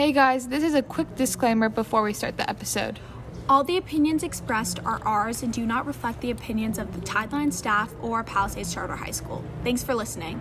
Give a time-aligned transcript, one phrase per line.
[0.00, 2.98] Hey guys, this is a quick disclaimer before we start the episode.
[3.50, 7.52] All the opinions expressed are ours and do not reflect the opinions of the Tideline
[7.52, 9.44] staff or Palisades Charter High School.
[9.62, 10.40] Thanks for listening.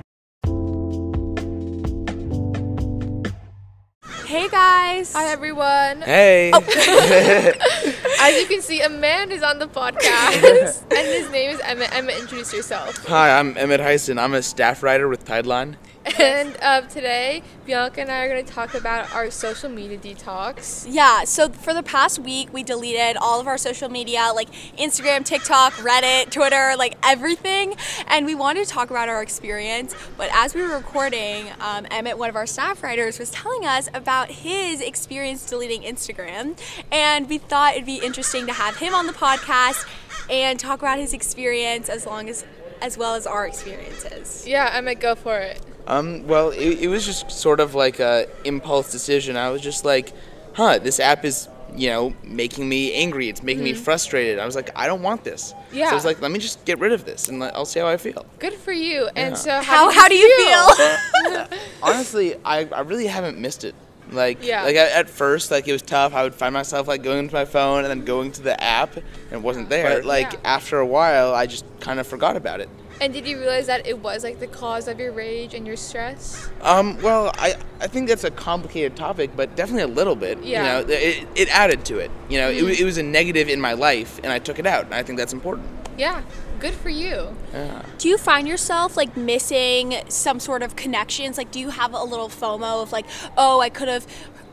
[4.26, 5.12] Hey guys!
[5.12, 6.04] Hi everyone.
[6.04, 6.52] Hey.
[6.54, 6.62] Oh.
[8.22, 11.94] As you can see, a man is on the podcast, and his name is Emmett.
[11.94, 12.96] Emmett, introduce yourself.
[13.08, 14.18] Hi, I'm Emmett Heisen.
[14.22, 15.76] I'm a staff writer with Tideline.
[16.20, 20.86] And uh, today, Bianca and I are going to talk about our social media detox.
[20.90, 25.24] Yeah, so for the past week, we deleted all of our social media like Instagram,
[25.26, 27.76] TikTok, Reddit, Twitter, like everything.
[28.08, 29.96] And we wanted to talk about our experience.
[30.18, 33.90] But as we were recording, um, Emmett, one of our staff writers, was telling us
[33.94, 36.58] about his experience deleting Instagram.
[36.92, 39.88] And we thought it'd be interesting to have him on the podcast
[40.30, 42.46] and talk about his experience as long as
[42.82, 44.48] as well as our experiences.
[44.48, 45.60] Yeah, Emmett, go for it.
[45.90, 49.36] Um, well, it, it was just sort of like a impulse decision.
[49.36, 50.14] I was just like,
[50.54, 53.28] huh, this app is, you know, making me angry.
[53.30, 54.38] It's making me frustrated.
[54.40, 55.50] I was like, I don't want this.
[55.50, 55.84] So Mm-hmm.
[55.92, 57.88] I was like, let me just get rid of this and let, I'll see how
[57.88, 58.26] I feel.
[58.40, 59.08] Good for you.
[59.16, 61.48] And so, How how, how do you feel?
[61.84, 63.76] Honestly, I, I really haven't missed it.
[64.12, 64.64] Like, Yeah.
[64.64, 66.14] like at, at first, like it was tough.
[66.16, 68.96] I would find myself like going to my phone and then going to the app
[68.98, 69.98] and it wasn't there.
[69.98, 70.40] But like Yeah.
[70.46, 72.70] after a while, I just kind of forgot about it.
[73.02, 75.78] And did you realize that it was like the cause of your rage and your
[75.78, 76.50] stress?
[76.62, 80.44] Um, well, I, I think that's a complicated topic, but definitely a little bit.
[80.44, 80.80] Yeah.
[80.82, 82.12] You know, it, it added to it.
[82.30, 84.66] You know, it, wa- it was a negative in my life, and I took it
[84.66, 85.68] out, and I think that's important.
[85.98, 86.22] Yeah,
[86.60, 87.36] good for you.
[87.54, 87.82] Yeah.
[87.98, 91.38] Do you find yourself like missing some sort of connections?
[91.38, 93.06] Like, do you have a little FOMO of like,
[93.38, 94.08] oh, I could have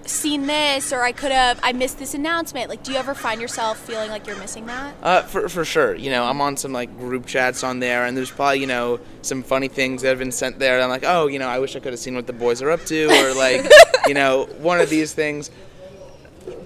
[0.08, 2.68] seen this or I could have, I missed this announcement?
[2.70, 4.94] Like, do you ever find yourself feeling like you're missing that?
[5.02, 5.94] Uh, for, for sure.
[5.94, 9.00] You know, I'm on some like group chats on there, and there's probably you know
[9.22, 10.74] some funny things that have been sent there.
[10.74, 12.62] And I'm like, oh, you know, I wish I could have seen what the boys
[12.62, 13.70] are up to, or like,
[14.06, 15.50] you know, one of these things.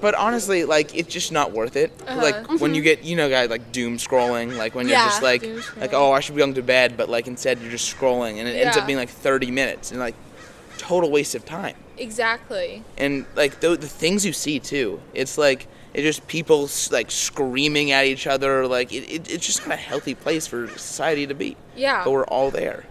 [0.00, 1.92] But honestly, like, it's just not worth it.
[2.06, 5.00] Like when you get, you know, guys like doom scrolling, like when Yeah.
[5.00, 5.42] you're just like,
[5.76, 8.48] like, oh, I should be going to bed, but like instead you're just scrolling, and
[8.48, 10.14] it ends up being like 30 minutes, and like,
[10.78, 11.76] total waste of time.
[12.00, 12.82] Exactly.
[12.98, 17.90] and like the, the things you see too it's like it's just people like screaming
[17.92, 21.34] at each other like it, it, it's just not a healthy place for society to
[21.34, 22.02] be Yeah.
[22.04, 22.84] but we're all there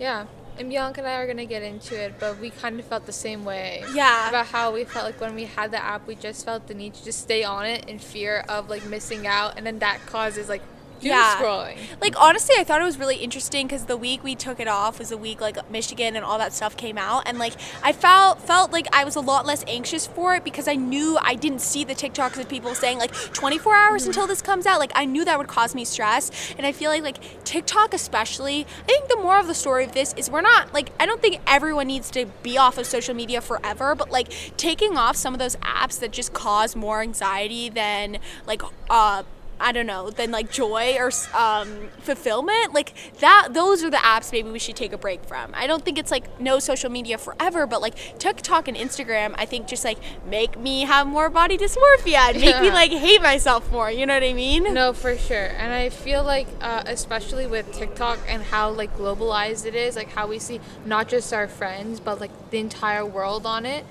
[0.00, 0.26] Yeah.
[0.58, 3.12] And Bianca and I are gonna get into it, but we kind of felt the
[3.12, 3.82] same way.
[3.94, 4.28] Yeah.
[4.28, 6.92] About how we felt like when we had the app, we just felt the need
[6.92, 10.50] to just stay on it in fear of like missing out, and then that causes
[10.50, 10.60] like
[11.02, 11.36] doom Yeah.
[11.38, 11.76] scrolling.
[12.00, 14.98] Like honestly, I thought it was really interesting because the week we took it off
[14.98, 17.52] was the week like Michigan and all that stuff came out, and like
[17.82, 21.18] I felt felt like I was a lot less anxious for it because I knew
[21.20, 24.78] I didn't see the TikToks of people saying like 24 hours until this comes out.
[24.78, 28.66] Like I knew that would cause me stress, and I feel like like TikTok especially.
[28.82, 31.20] I think the moral of the story of this is we're not like I don't
[31.20, 35.34] think everyone needs to be off of social media forever, but like taking off some
[35.34, 39.22] of those apps that just cause more anxiety than like uh
[39.60, 43.48] I don't know, than like joy or um, fulfillment, like that.
[43.52, 45.52] Those are the apps maybe we should take a break from.
[45.54, 49.46] I don't think it's like no social media forever, but like TikTok and Instagram, I
[49.46, 53.70] think just like make me have more body dysmorphia and make me like hate myself
[53.70, 53.90] more.
[53.90, 54.74] You know what I mean?
[54.74, 55.46] No, for sure.
[55.46, 60.10] And I feel like, uh, especially with TikTok and how like globalized it is, like
[60.10, 63.84] how we see not just our friends, but like the entire world on it.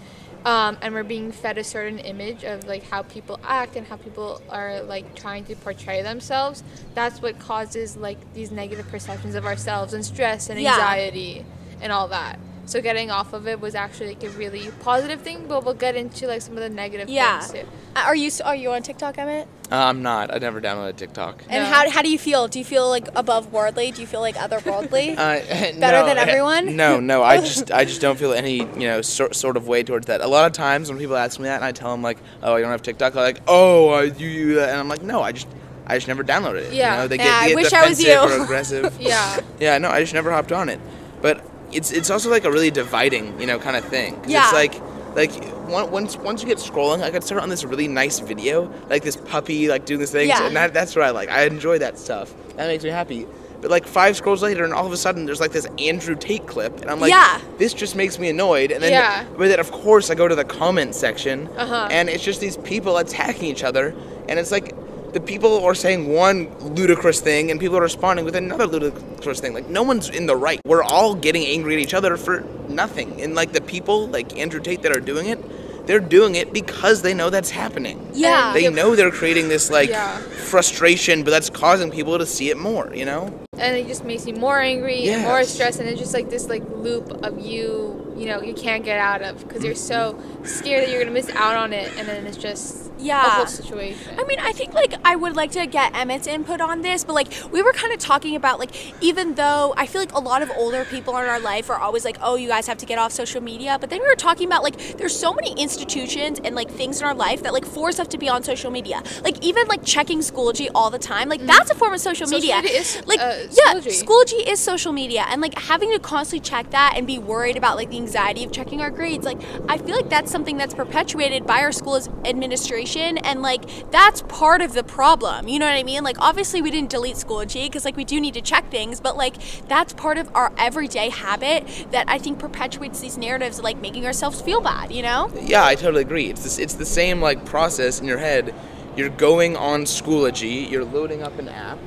[0.43, 3.97] Um, and we're being fed a certain image of like how people act and how
[3.97, 6.63] people are like trying to portray themselves.
[6.95, 10.71] That's what causes like these negative perceptions of ourselves and stress and Yeah.
[10.71, 11.45] anxiety
[11.79, 12.39] and all that.
[12.65, 15.95] So getting off of it was actually like a really positive thing, but we'll get
[15.95, 17.39] into like some of the negative Yeah.
[17.39, 17.67] things too.
[17.95, 19.47] Uh, Are you are you on TikTok, Emmett?
[19.71, 21.69] uh, i'm not i never downloaded tiktok And No.
[21.69, 22.49] how, how do you feel?
[22.49, 23.91] Do you feel like above worldly?
[23.91, 25.11] Do you feel like otherworldly?
[25.17, 25.17] uh,
[25.79, 26.75] Better no, than everyone?
[26.75, 29.81] no no i just i just don't feel any you know sort, sort of way
[29.83, 32.01] towards that a lot of times when people ask me that and i tell them
[32.01, 35.03] like oh i don't have tiktok they're like oh uh, you you and i'm like
[35.03, 35.47] no i just
[35.87, 36.73] I just never downloaded it.
[36.73, 36.91] Yeah.
[36.93, 38.17] You know, they Yeah, get, I they get wish I was you.
[38.17, 38.97] or aggressive.
[39.01, 39.41] Yeah.
[39.59, 40.79] Yeah, no, I just never hopped on it.
[41.21, 41.43] But
[41.73, 44.19] it's it's also like a really dividing, you know, kind of thing.
[44.27, 44.43] Yeah.
[44.43, 44.81] It's like
[45.15, 45.31] like
[45.67, 49.15] once once you get scrolling, I could start on this really nice video, like this
[49.17, 50.45] puppy like doing this thing, Yeah.
[50.47, 51.29] and that, that's what I like.
[51.29, 52.33] I enjoy that stuff.
[52.57, 53.27] That makes me happy.
[53.61, 56.47] But like five scrolls later, and all of a sudden there's like this Andrew Tate
[56.47, 57.39] clip, and I'm like, Yeah.
[57.59, 58.71] this just makes me annoyed.
[58.71, 59.23] And then, Yeah.
[59.37, 61.87] but then of course I go to the comment section, Uh-huh.
[61.91, 63.93] and it's just these people attacking each other,
[64.27, 64.73] and it's like
[65.13, 69.53] the people are saying one ludicrous thing and people are responding with another ludicrous thing.
[69.53, 70.61] Like no one's in the right.
[70.65, 73.21] We're all getting angry at each other for nothing.
[73.21, 75.39] And like the people like Andrew Tate that are doing it,
[75.87, 78.09] they're doing it because they know that's happening.
[78.13, 78.53] Yeah.
[78.53, 80.17] They know they're creating this like Yeah.
[80.19, 83.33] frustration, but that's causing people to see it more, you know?
[83.57, 86.47] and it just makes you more angry and more stressed and it's just like this
[86.49, 90.83] like loop of you you know you can't get out of because you're so scared
[90.83, 93.37] that you're gonna miss out on it, and then it's just a Yeah.
[93.37, 94.19] whole situation.
[94.19, 97.13] I mean, I think like I would like to get Emmett's input on this, but
[97.13, 98.71] like we were kind of talking about like
[99.01, 102.05] even though I feel like a lot of older people in our life are always
[102.05, 104.45] like, oh, you guys have to get off social media, but then we were talking
[104.47, 107.99] about like there's so many institutions and like things in our life that like force
[107.99, 109.01] us to be on social media.
[109.23, 112.39] Like even like checking Schoology all the time, like that's a form of social, Social
[112.39, 112.57] media.
[112.61, 114.03] media is, like uh, yeah, Schoology.
[114.03, 117.77] Schoology is social media, and like having to constantly check that and be worried about
[117.77, 119.25] like the anxiety of checking our grades.
[119.25, 124.21] Like I feel like that's something that's perpetuated by our school's administration, and like that's
[124.23, 125.47] part of the problem.
[125.47, 126.03] You know what I mean?
[126.03, 129.17] Like obviously we didn't delete Schoology because like we do need to check things, but
[129.17, 129.35] like
[129.67, 134.05] that's part of our everyday habit that I think perpetuates these narratives of like making
[134.05, 134.91] ourselves feel bad.
[134.91, 135.31] You know?
[135.41, 136.29] Yeah, I totally agree.
[136.29, 138.53] It's this, it's the same like process in your head.
[138.95, 140.69] You're going on Schoology.
[140.69, 141.79] You're loading up an app.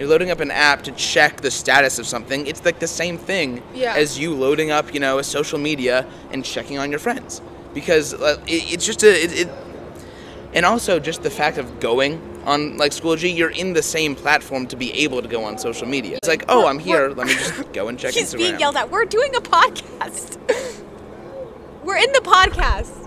[0.00, 2.46] You're loading up an app to check the status of something.
[2.46, 3.94] It's like the same thing Yeah.
[3.94, 7.42] as you loading up, you know, a social media and checking on your friends.
[7.74, 9.48] Because uh, it, it's just a, it, it,
[10.54, 14.66] and also just the fact of going on like Schoology, you're in the same platform
[14.68, 16.16] to be able to go on social media.
[16.16, 17.10] It's like, oh, I'm here.
[17.10, 18.38] Let me just go and check He's Instagram.
[18.38, 18.90] being yelled at.
[18.90, 20.38] We're doing a podcast.
[21.84, 23.06] We're in the podcast.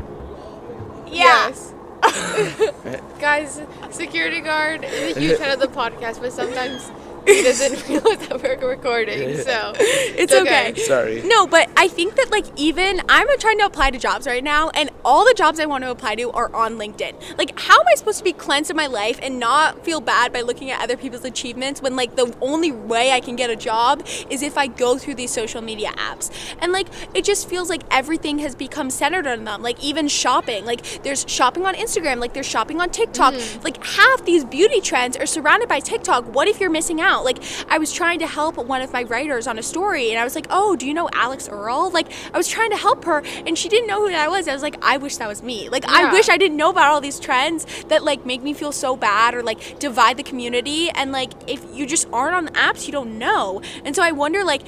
[1.07, 1.47] Yeah.
[1.47, 1.72] Yes.
[3.19, 3.61] Guys,
[3.91, 6.91] security guard is a huge fan of the podcast, but sometimes
[7.25, 9.37] he doesn't realize that we're recording.
[9.37, 9.73] So
[10.15, 10.73] It's okay.
[10.75, 11.21] Sorry.
[11.23, 14.69] No, but I think that like even I'm trying to apply to jobs right now,
[14.69, 17.37] and all the jobs I want to apply to are on LinkedIn.
[17.37, 20.31] Like, how am I supposed to be cleansed in my life and not feel bad
[20.33, 23.55] by looking at other people's achievements when like the only way I can get a
[23.55, 26.31] job is if I go through these social media apps?
[26.59, 29.61] And like it just feels like everything has become centered on them.
[29.61, 33.33] Like even shopping, like there's shopping on Instagram, like there's shopping on TikTok.
[33.33, 33.63] Mm-hmm.
[33.63, 36.25] Like half these beauty trends are surrounded by TikTok.
[36.33, 37.12] What if you're missing out?
[37.21, 37.39] Like
[37.69, 40.35] I was trying to help one of my writers on a story, and I was
[40.35, 43.57] like, "Oh, do you know Alix Earle?" Like I was trying to help her, and
[43.57, 44.47] she didn't know who that was.
[44.47, 46.89] I was like, "I wish that was me." Like I wish I didn't know about
[46.89, 50.89] all these trends that like make me feel so bad or like divide the community.
[50.89, 53.61] And like if you just aren't on the apps, you don't know.
[53.83, 54.61] And so I wonder, like,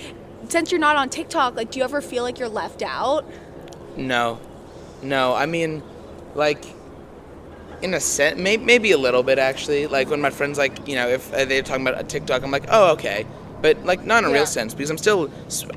[0.49, 3.25] since you're not on TikTok, like, do you ever feel like you're left out?
[3.97, 4.39] No,
[5.01, 5.33] no.
[5.33, 5.83] I mean,
[6.33, 6.65] like,
[7.81, 9.87] in a sense, may- maybe a little bit actually.
[9.87, 12.51] Like when my friends, like, you know, if uh, they're talking about a TikTok, I'm
[12.51, 13.25] like, oh, okay,
[13.61, 14.37] but like not in a Yeah.
[14.39, 15.29] real sense because I'm still,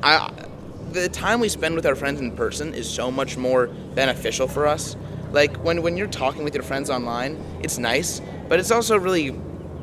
[0.03, 0.31] I,
[0.93, 4.67] the time we spend with our friends in person is so much more beneficial for
[4.67, 4.97] us.
[5.33, 9.39] Like when when you're talking with your friends online, it's nice, but it's also really,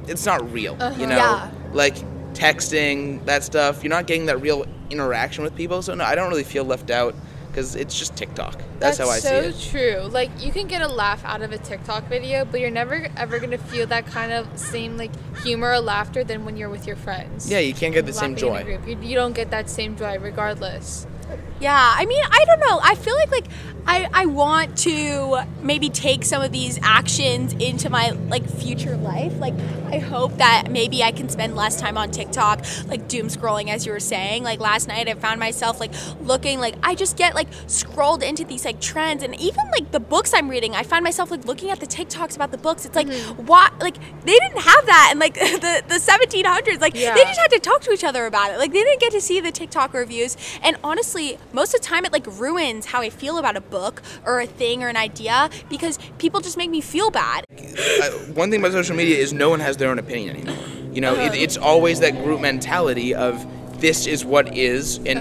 [0.08, 0.74] it's not real.
[0.98, 1.52] You know, Yeah.
[1.74, 1.96] like
[2.34, 3.84] texting that stuff.
[3.84, 5.82] You're not getting that real interaction with people.
[5.82, 7.16] So no, I don't really feel left out
[7.56, 8.62] because it's just TikTok.
[8.80, 9.46] That's, how I so see it.
[9.46, 10.10] It's so true.
[10.12, 13.40] Like you can get a laugh out of a TikTok video, but you're never ever
[13.40, 16.98] gonna feel that kind of same like humor or laughter than when you're with your
[16.98, 17.50] friends.
[17.50, 18.90] Yeah, you can't get the same Laughing in a joy.
[18.90, 21.08] You, you don't get that same joy regardless.
[21.60, 22.80] Yeah, I mean, I don't know.
[22.84, 23.46] I feel like like
[23.88, 29.38] I I want to maybe take some of these actions into my like future life.
[29.38, 29.54] Like
[29.92, 33.86] I hope that maybe I can spend less time on TikTok, like doom scrolling as
[33.86, 34.44] you were saying.
[34.44, 35.92] Like last night I found myself like
[36.22, 40.00] looking like I just get like scrolled into these like trends and even like the
[40.00, 42.86] books I'm reading, I find myself like looking at the TikToks about the books.
[42.86, 43.46] It's like mm-hmm.
[43.46, 46.82] what like they didn't have that in like the the 1700s.
[46.82, 47.14] Like Yeah.
[47.14, 48.58] they just had to talk to each other about it.
[48.58, 50.38] Like they didn't get to see the TikTok reviews.
[50.64, 54.02] And honestly, most of the time it like ruins how I feel about a book
[54.26, 57.46] or a thing or an idea because people just make me feel bad.
[57.52, 60.66] Uh, one thing about social media is no one has their own opinion anymore.
[60.92, 63.46] You know, it, it's always that group mentality of
[63.82, 65.20] this is what is, and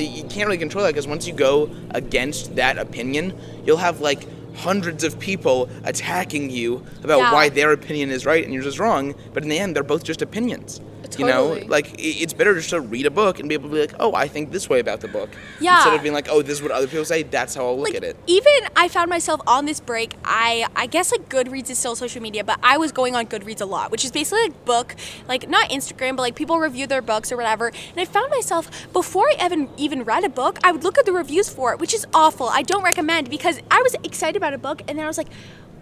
[0.00, 4.26] you can't really control that because once you go against that opinion, you'll have like
[4.56, 7.32] hundreds of people attacking you about Yeah.
[7.32, 9.14] why their opinion is right and yours is wrong.
[9.34, 10.80] But in the end, they're both just opinions.
[11.18, 13.80] You know, like it's better just to read a book and be able to be
[13.80, 15.30] like, oh, I think this way about the book.
[15.60, 15.76] Yeah.
[15.76, 17.22] Instead of being like, oh, this is what other people say.
[17.22, 18.16] That's how I'll look like at it.
[18.26, 20.14] even I found myself on this break.
[20.24, 23.60] I I guess like Goodreads is still social media, but I was going on Goodreads
[23.60, 24.94] a lot, which is basically like book,
[25.28, 27.68] like not Instagram, but like people review their books or whatever.
[27.68, 31.06] And I found myself before I even even read a book, I would look at
[31.06, 32.48] the reviews for it, which is awful.
[32.48, 35.28] I don't recommend because I was excited about a book and then I was like.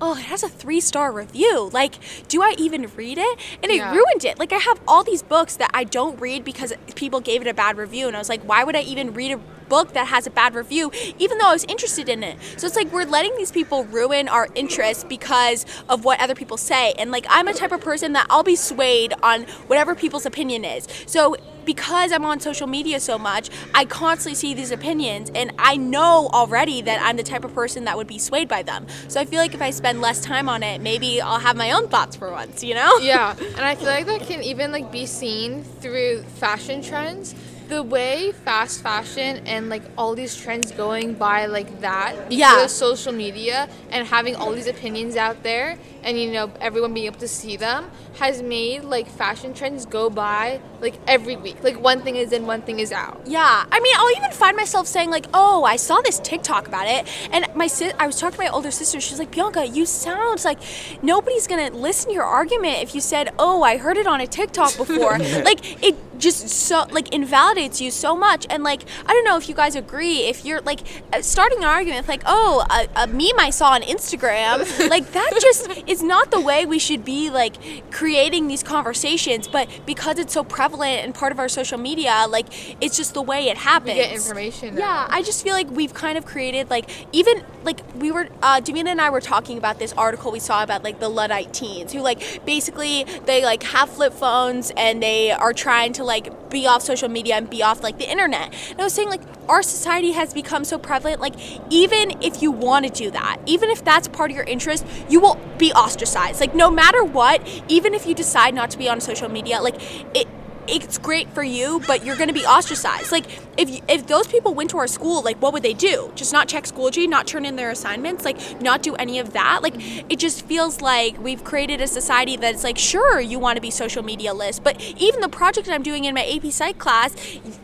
[0.01, 1.71] Oh, it has a three star review.
[1.73, 1.95] Like,
[2.29, 3.39] do I even read it?
[3.63, 3.93] And it Yeah.
[3.95, 4.39] ruined it.
[4.39, 7.55] Like, I have all these books that I don't read because people gave it a
[7.55, 8.07] bad review.
[8.09, 9.41] And I was like, why would I even read a
[9.75, 12.39] book that has a bad review, even though I was interested in it.
[12.57, 16.57] So it's like we're letting these people ruin our interest because of what other people
[16.57, 16.93] say.
[16.93, 20.65] And like I'm a type of person that I'll be swayed on whatever people's opinion
[20.65, 20.87] is.
[21.07, 25.77] So because I'm on social media so much, I constantly see these opinions and I
[25.77, 28.87] know already that I'm the type of person that would be swayed by them.
[29.09, 31.73] So I feel like if I spend less time on it, maybe I'll have my
[31.73, 32.99] own thoughts for once, you know?
[32.99, 37.35] yeah and i feel like that can even like be seen through fashion trends
[37.69, 42.67] the way fast fashion and like all these trends going by like that Yeah.
[42.67, 47.19] social media and having all these opinions out there and you know everyone being able
[47.21, 52.01] to see them has made like fashion trends go by like every week like one
[52.03, 55.11] thing is in one thing is out Yeah, I mean, I'll even find myself saying
[55.11, 58.43] like, "Oh, I saw this TikTok about it," and my sis, I was talking to
[58.45, 59.01] my older sister.
[59.01, 60.59] She's like, "Bianca, you sound like
[61.03, 64.27] nobody's gonna listen to your argument if you said, "Oh, I heard it on a
[64.27, 65.19] TikTok before."
[65.49, 68.47] like it just so like invalidates you so much.
[68.51, 70.21] And like, I don't know if you guys agree.
[70.27, 70.81] If you're like
[71.13, 75.13] uh, starting an argument with like, "Oh, a, a meme I saw on Instagram," like
[75.13, 77.57] that just is not the way we should be like
[77.91, 79.49] creating these conversations.
[79.49, 82.47] But because it's so prevalent and part of our social media, like
[82.83, 83.95] it's just the way it happens.
[83.97, 85.07] we get information Yeah, now.
[85.11, 88.89] I just feel like we've kind of created like even like we were uh Davina
[88.89, 92.01] and I were talking about this article we saw about like the Luddite teens who
[92.01, 96.83] like basically they like have flip phones and they are trying to like be off
[96.83, 98.55] social media and be off like the internet.
[98.71, 101.35] And I was saying like our society has become so prevalent like
[101.71, 105.21] even if you want to do that, even if that's part of your interest, you
[105.21, 106.41] will be ostracized.
[106.41, 109.77] Like no matter what, even if you decide not to be on social media, like
[110.15, 110.29] it
[110.69, 113.13] it's great for you, but you're going to be ostracized.
[113.13, 113.27] Like
[113.59, 116.11] if if those people went to our school, like what would they do?
[116.15, 119.63] Just not check Schoology, not turn in their assignments, like not do any of that.
[119.63, 119.75] Like
[120.11, 123.71] it just feels like we've created a society that's like sure you want to be
[123.71, 127.15] social media list, but even the project I'm doing in my AP Psych class,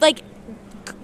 [0.00, 0.22] like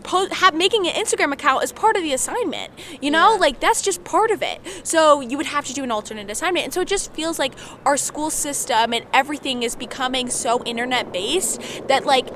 [0.06, 2.70] po- have, making an Instagram account is part of the assignment.
[3.04, 3.38] You know, Yeah.
[3.46, 4.58] like that's just part of it.
[4.84, 7.52] So you would have to do an alternate assignment, and so it just feels like
[7.84, 12.26] our school system and everything is becoming so internet based that like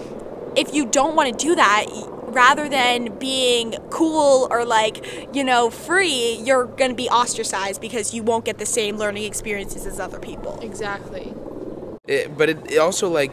[0.56, 1.86] if you don't want to do that.
[2.30, 8.22] Rather than being cool or like, you know, free, you're gonna be ostracized because you
[8.22, 10.56] won't get the same learning experiences as other people.
[10.62, 11.34] exactly
[12.06, 13.32] It, but it, it also like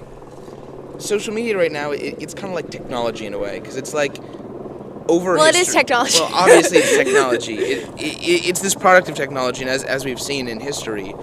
[1.00, 1.92] social media right now.
[1.92, 4.18] It, it's kind of like technology in a way because it's like
[5.10, 5.36] over.
[5.36, 6.20] Well, it is technology.
[6.20, 7.56] Well, obviously it's technology.
[7.56, 11.14] It, it, it's this product of technology, and as, as we've seen in history,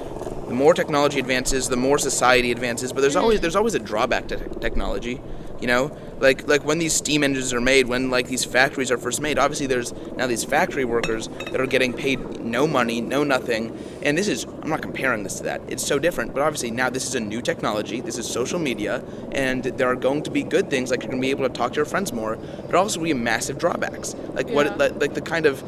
[0.48, 2.92] the more technology advances, the more society advances.
[2.92, 3.22] But there's mm-hmm.
[3.22, 5.20] always there's always a drawback to te- technology.
[5.64, 8.98] You know, like like when these steam engines are made, when like these factories are
[8.98, 9.38] first made.
[9.38, 13.74] Obviously, there's now these factory workers that are getting paid no money, no nothing.
[14.02, 15.62] And this is I'm not comparing this to that.
[15.66, 16.34] It's so different.
[16.34, 18.02] But obviously now this is a new technology.
[18.02, 19.02] This is social media,
[19.32, 21.54] and there are going to be good things like you're going to be able to
[21.54, 22.36] talk to your friends more.
[22.36, 25.64] But also be massive drawbacks, like what like, like the kind of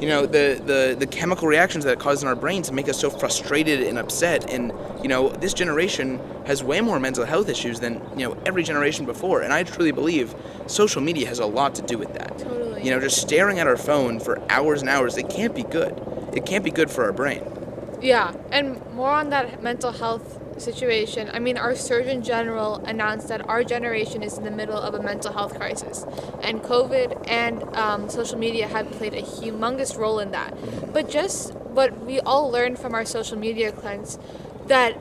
[0.00, 3.00] you know the, the the chemical reactions that it causes in our brains make us
[3.00, 4.50] so frustrated and upset.
[4.50, 8.62] And you know this generation has way more mental health issues than you know every
[8.62, 9.42] generation before.
[9.42, 10.34] And i truly believe
[10.66, 12.38] social media has a lot to do with that.
[12.38, 12.84] Totally.
[12.84, 16.00] you know just staring at our phone for hours and hours it can't be good.
[16.32, 17.42] It can't be good for our brain.
[18.00, 21.30] Yeah, and more on that mental health situation.
[21.32, 25.00] I mean, our Surgeon General announced that our generation is in the middle of a
[25.00, 26.04] mental health crisis,
[26.42, 30.54] and COVID and um, social media have played a humongous role in that.
[30.92, 34.18] But just what we all learned from our social media cleanse,
[34.66, 34.96] that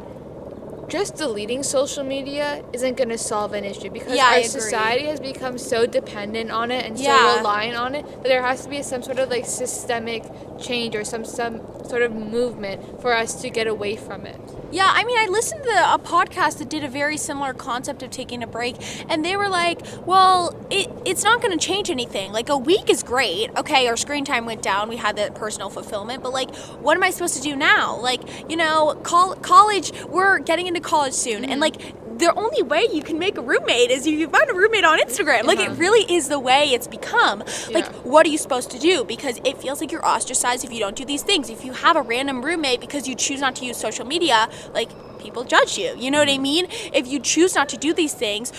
[0.87, 5.19] just deleting social media isn't going to solve an issue because Yeah, our society has
[5.19, 7.31] become so dependent on it and Yeah.
[7.31, 10.23] so reliant on it that there has to be some sort of like systemic
[10.59, 14.39] change or some some sort of movement for us to get away from it.
[14.69, 18.09] Yeah, I mean, I listened to a podcast that did a very similar concept of
[18.09, 18.75] taking a break,
[19.09, 22.33] and they were like, "Well, it, it's not going to change anything.
[22.33, 23.49] Like a week is great.
[23.55, 24.89] Okay, our screen time went down.
[24.89, 27.97] We had that personal fulfillment, but like, what am I supposed to do now?
[27.97, 29.93] Like, you know, col- college.
[30.03, 31.61] We're getting into college soon, and mm-hmm.
[31.61, 34.83] like." The only way you can make a roommate is if you find a roommate
[34.83, 35.43] on Instagram.
[35.43, 35.75] Like it Uh-huh.
[35.85, 37.39] really is the way it's become.
[37.71, 37.91] Like Yeah.
[38.03, 39.03] what are you supposed to do?
[39.03, 41.49] Because it feels like you're ostracized if you don't do these things.
[41.49, 44.89] If you have a random roommate because you choose not to use social media, like
[45.17, 45.95] people judge you.
[45.97, 46.67] You know what I mean?
[46.93, 48.51] If you choose not to do these things,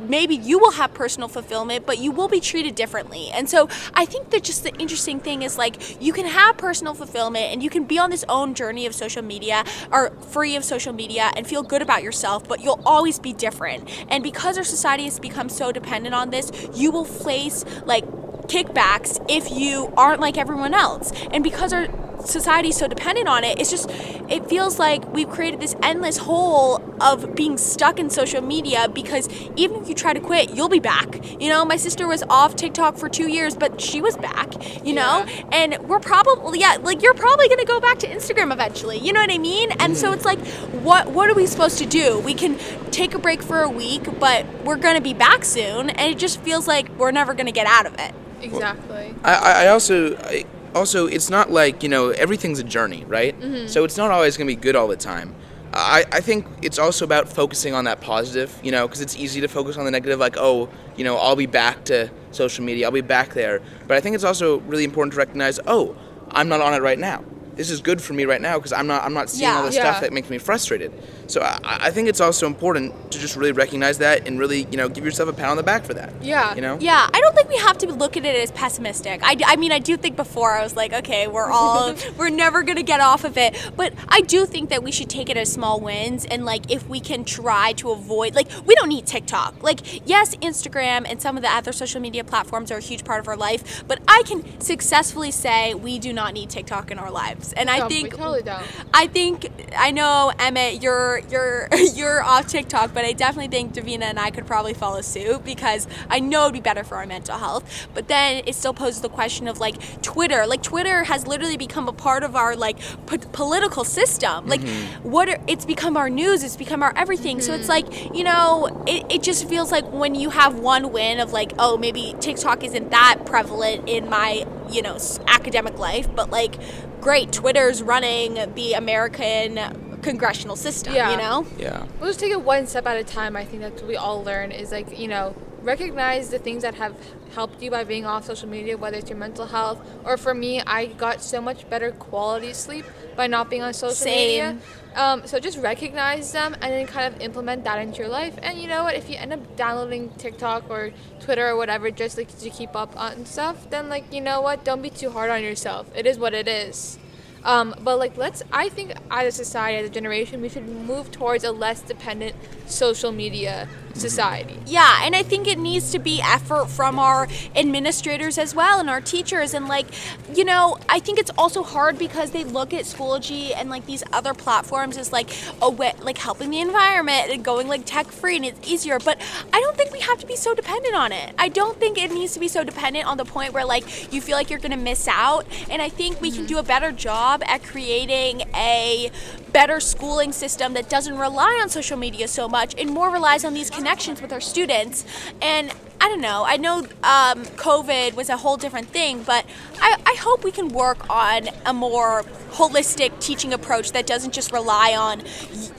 [0.00, 3.30] maybe you will have personal fulfillment, but you will be treated differently.
[3.32, 6.94] And so I think that just the interesting thing is like you can have personal
[6.94, 10.64] fulfillment and you can be on this own journey of social media or free of
[10.64, 13.88] social media and feel good about yourself, but you'll always be different.
[14.08, 18.04] And because our society has become so dependent on this, you will face like
[18.48, 21.12] kickbacks if you aren't like everyone else.
[21.30, 21.86] And because our
[22.24, 23.88] society is so dependent on it, it's just
[24.28, 29.28] it feels like we've created this endless hole of being stuck in social media because
[29.56, 31.40] even if you try to quit, you'll be back.
[31.40, 34.52] You know, my sister was off TikTok for 2 years, but she was back,
[34.84, 35.24] you know?
[35.52, 38.98] And we're probably yeah, like you're probably going to go back to Instagram eventually.
[38.98, 39.70] You know what I mean?
[39.72, 40.14] And so mm.
[40.14, 40.40] it's like
[40.84, 42.18] what what are we supposed to do?
[42.20, 42.58] We can
[42.90, 46.18] take a break for a week, but we're going to be back soon, and it
[46.18, 48.14] just feels like we're never going to get out of it.
[48.40, 49.14] Exactly.
[49.24, 50.44] I, I- I also I,
[50.74, 53.66] also it's not like you know everything's a journey right mm-hmm.
[53.66, 55.34] so it's not always going to be good all the time
[55.72, 59.40] I, I think it's also about focusing on that positive, you know, because it's easy
[59.42, 62.86] to focus on the negative, like, oh, you know, I'll be back to social media,
[62.86, 63.60] I'll be back there.
[63.86, 65.94] But I think it's also really important to recognize, oh,
[66.30, 67.22] I'm not on it right now.
[67.58, 69.68] This is good for me right now because I'm not I'm not seeing all Yeah.
[69.68, 69.82] the Yeah.
[69.90, 70.92] stuff that makes me frustrated.
[71.26, 74.76] So I, I think it's also important to just really recognize that and really, you
[74.76, 76.12] know, give yourself a pat on the back for that.
[76.22, 76.54] Yeah.
[76.54, 76.78] You know?
[76.80, 79.20] Yeah, I don't think we have to look at it as pessimistic.
[79.24, 82.62] I, I mean, I do think before I was like, okay, we're all, we're never
[82.62, 83.56] gonna get off of it.
[83.76, 86.88] But I do think that we should take it as small wins and like if
[86.88, 89.64] we can try to avoid, like, we don't need TikTok.
[89.64, 93.18] Like, yes, Instagram and some of the other social media platforms are a huge part
[93.18, 97.10] of our life, but I can successfully say we do not need TikTok in our
[97.10, 97.47] lives.
[97.52, 98.66] And I No, we think totally don't.
[98.94, 104.02] I think I know Emmett, you're you're you're off TikTok, but I definitely think Davina
[104.02, 107.38] and I could probably follow suit because I know it'd be better for our mental
[107.38, 107.88] health.
[107.94, 110.46] But then it still poses the question of like Twitter.
[110.46, 114.46] Like Twitter has literally become a part of our like p- political system.
[114.46, 115.08] Like mm-hmm.
[115.08, 117.40] what are, it's become our news, it's become our everything.
[117.40, 118.04] So it's mm-hmm.
[118.06, 121.52] like you know, it, it just feels like when you have one win of like
[121.58, 126.56] oh maybe TikTok isn't that prevalent in my you know academic life, but like
[127.00, 129.56] great twitter's running the american
[130.02, 131.10] congressional system Yeah.
[131.12, 131.86] you know Yeah.
[132.00, 133.36] We'll just take it one step at a time.
[133.36, 136.74] I think that's what we all learn is like, you know, recognize the things that
[136.76, 136.94] have
[137.34, 140.60] helped you by being off social media, whether it's your mental health or for me,
[140.62, 142.84] I got so much better quality sleep
[143.16, 144.28] by not being on social Same.
[144.28, 144.58] media.
[144.98, 148.36] Um, so just recognize them and then kind of implement that into your life.
[148.42, 148.96] And you know what?
[148.96, 150.90] If you end up downloading TikTok or
[151.20, 154.64] Twitter or whatever just like to keep up on stuff, then like you know what?
[154.64, 155.88] Don't be too hard on yourself.
[155.94, 156.98] It is what it is.
[157.44, 161.12] Um, but like let's I think as a society, as a generation, we should move
[161.12, 162.34] towards a less dependent
[162.66, 164.58] social media society.
[164.66, 168.90] yeah and i think it needs to be effort from our administrators as well and
[168.90, 169.54] our teachers.
[169.54, 169.86] And like
[170.34, 174.02] you know i think it's also hard because they look at schoology and like these
[174.12, 175.30] other platforms as like
[175.62, 178.98] a way like helping the environment and going like tech free and it's easier.
[178.98, 179.20] But
[179.52, 181.34] i don't think we have to be so dependent on it.
[181.38, 184.20] I don't think it needs to be so dependent on the point where like you
[184.20, 185.46] feel like you're gonna miss out.
[185.70, 186.46] And i think we can mm-hmm.
[186.46, 189.10] do a better job at creating a
[189.52, 193.54] better schooling system that doesn't rely on social media so much and more relies on
[193.54, 195.04] these connections with our students.
[195.42, 199.44] And I don't know, I know um, COVID was a whole different thing, but
[199.80, 204.52] I, I hope we can work on a more holistic teaching approach that doesn't just
[204.52, 205.22] rely on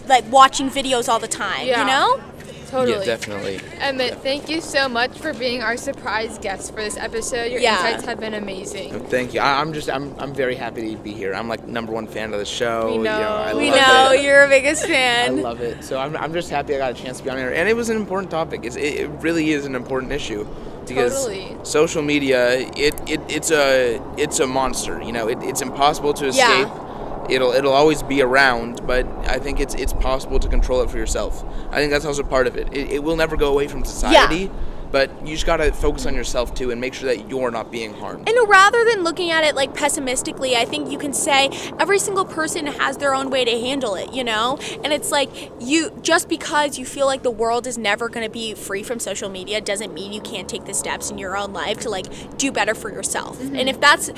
[0.08, 1.82] like watching videos all the time, Yeah.
[1.82, 2.22] you know?
[2.70, 3.00] Totally.
[3.00, 3.60] Yeah, definitely.
[3.80, 7.52] Emmett, thank you so much for being our surprise guest for this episode.
[7.52, 7.76] Your Yeah.
[7.76, 9.00] insights have been amazing.
[9.08, 9.40] Thank you.
[9.42, 11.34] I, I'm just I'm I'm very happy to be here.
[11.34, 12.88] I'm like number one fan of the show.
[12.88, 13.12] We you know.
[13.20, 14.24] I We love know it.
[14.24, 15.40] you're a biggest fan.
[15.40, 15.84] I love it.
[15.84, 17.76] So I'm, I'm just happy I got a chance to be on here, and it
[17.76, 18.62] was an important topic.
[18.64, 20.46] It's, it, it really is an important issue
[20.88, 21.56] because Totally.
[21.64, 25.02] social media it, it it's a it's a monster.
[25.02, 26.68] You know, it, it's impossible to escape.
[26.68, 26.86] Yeah.
[27.30, 30.98] It'll it'll always be around, but I think it's it's possible to control it for
[30.98, 31.44] yourself.
[31.72, 32.68] I think that's also part of it.
[32.76, 34.50] It, it will never go away from society,
[34.92, 37.94] but you just gotta focus on yourself too and make sure that you're not being
[37.94, 38.28] harmed.
[38.28, 42.26] And rather than looking at it like pessimistically, I think you can say every single
[42.26, 44.58] person has their own way to handle it, you know?
[44.84, 48.32] And it's like you just because you feel like the world is never going to
[48.32, 51.54] be free from social media doesn't mean you can't take the steps in your own
[51.54, 53.38] life to like do better for yourself.
[53.38, 53.56] Mm-hmm.
[53.56, 54.10] And if that's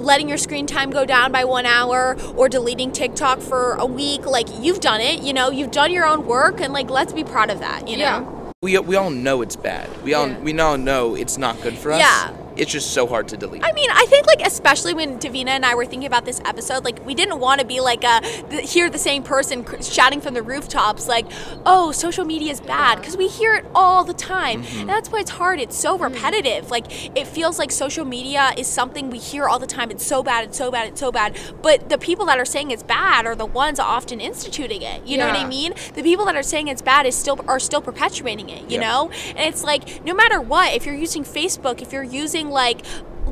[0.00, 4.26] letting your screen time go down by 1 hour or deleting TikTok for a week,
[4.26, 7.22] like you've done it, you know, you've done your own work and like let's be
[7.24, 8.02] proud of that, you know?
[8.02, 8.36] Yeah.
[8.62, 9.88] We, we all know it's bad.
[10.02, 10.38] We all Yeah.
[10.40, 12.00] we all know it's not good for us.
[12.00, 12.32] Yeah.
[12.56, 13.64] It's just so hard to delete.
[13.64, 16.84] I mean, I think like especially when Davina and I were thinking about this episode,
[16.84, 20.20] like we didn't want to be like a th- hear the same person cr- shouting
[20.20, 21.26] from the rooftops, like,
[21.64, 24.80] "Oh, social media is bad," because we hear it all the time, mm-hmm.
[24.80, 25.60] and that's why it's hard.
[25.60, 26.04] It's so mm-hmm.
[26.04, 26.70] repetitive.
[26.70, 29.90] Like it feels like social media is something we hear all the time.
[29.90, 30.44] It's so bad.
[30.44, 30.88] It's so bad.
[30.88, 31.38] It's so bad.
[31.62, 35.06] But the people that are saying it's bad are the ones often instituting it.
[35.06, 35.72] You know what I mean?
[35.94, 38.62] The people that are saying it's bad is still are still perpetuating it.
[38.70, 38.88] You Yeah.
[38.88, 42.82] know, and it's like no matter what, if you're using Facebook, if you're using like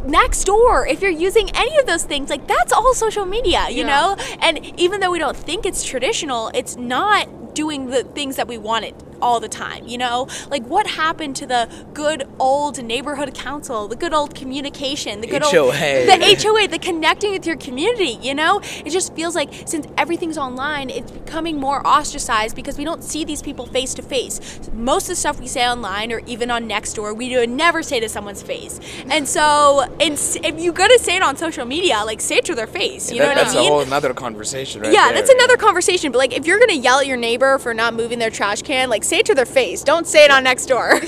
[0.06, 3.86] Nextdoor if you're using any of those things like that's all social media you Yeah.
[3.86, 8.46] know and even though we don't think it's traditional it's not doing the things that
[8.48, 12.82] we want it all the time you know like what happened to the good old
[12.82, 16.06] neighborhood council the good old communication the good old HOA.
[16.06, 20.38] the HOA the connecting with your community you know it just feels like since everything's
[20.38, 24.40] online it's becoming more ostracized because we don't see these people face to face
[24.72, 28.00] most of the stuff we say online or even on Nextdoor we would never say
[28.00, 32.20] to someone's face and so and if you're gonna say it on social media like
[32.20, 34.14] say it to their face you That- know what that's I mean a whole another
[34.14, 35.14] conversation, right yeah, there.
[35.14, 36.12] that's another conversation.
[36.12, 38.88] But like, if you're gonna yell at your neighbor for not moving their trash can,
[38.90, 39.82] like say it to their face.
[39.82, 41.00] Don't say it on Nextdoor.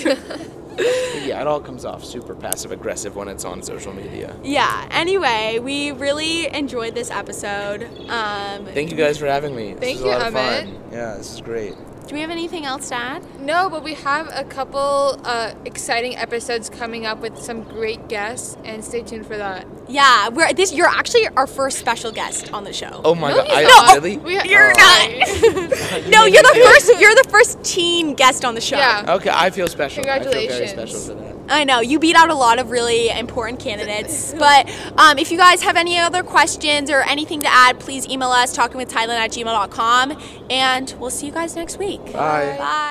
[1.26, 4.34] yeah, it all comes off super passive aggressive when it's on social media.
[4.42, 4.88] Yeah.
[4.90, 7.84] Anyway, we really enjoyed this episode.
[8.08, 9.74] Um, Thank you guys for having me.
[9.74, 10.64] This Thank was you, a lot of Emmett.
[10.64, 10.92] fun.
[10.92, 11.74] Yeah, this is great.
[12.10, 13.22] Do we have anything else to add?
[13.40, 18.56] No, but we have a couple uh, exciting episodes coming up with some great guests,
[18.64, 19.64] and stay tuned for that.
[19.88, 20.72] Yeah, we're this.
[20.72, 23.00] You're actually our first special guest on the show.
[23.04, 23.94] Oh my No, god, he's I not.
[23.94, 24.16] really?
[24.18, 26.00] We ha- You're Oh.
[26.02, 26.08] not.
[26.10, 27.00] no, you're the first.
[27.00, 28.76] You're the first teen guest on the show.
[28.76, 29.04] Yeah.
[29.16, 30.00] Okay, I feel special.
[30.08, 30.90] I feel very Congratulations.
[30.90, 31.29] special for that.
[31.50, 34.32] I know you beat out a lot of really important candidates.
[34.38, 38.30] but um, if you guys have any other questions or anything to add, please email
[38.30, 40.22] us talkingwithtideline at gmail.com.
[40.50, 42.04] And we'll see you guys next week.
[42.06, 42.56] Bye.
[42.58, 42.90] Bye.